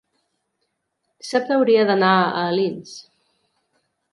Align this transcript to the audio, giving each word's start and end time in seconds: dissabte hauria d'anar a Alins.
dissabte 1.25 1.55
hauria 1.57 1.85
d'anar 1.91 2.15
a 2.17 2.43
Alins. 2.47 2.99